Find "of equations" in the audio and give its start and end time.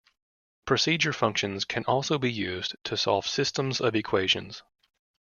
3.79-4.63